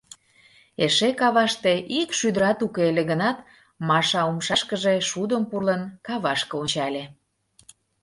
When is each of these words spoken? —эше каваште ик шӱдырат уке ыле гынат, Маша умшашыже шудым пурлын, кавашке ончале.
—эше 0.85 1.09
каваште 1.19 1.73
ик 1.99 2.09
шӱдырат 2.19 2.59
уке 2.65 2.81
ыле 2.91 3.03
гынат, 3.11 3.37
Маша 3.87 4.21
умшашыже 4.29 4.95
шудым 5.09 5.43
пурлын, 5.49 5.81
кавашке 6.07 6.53
ончале. 6.61 7.03